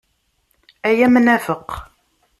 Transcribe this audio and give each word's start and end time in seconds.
A 0.89 0.91
amnafeq! 1.05 1.69